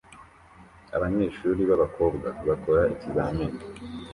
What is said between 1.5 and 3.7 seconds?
b'abakobwa bakora ikizamini